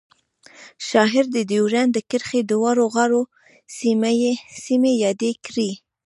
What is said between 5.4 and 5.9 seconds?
کړې